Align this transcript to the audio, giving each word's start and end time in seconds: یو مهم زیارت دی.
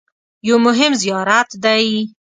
یو 0.47 0.57
مهم 0.65 0.91
زیارت 1.01 1.49
دی. 1.63 1.87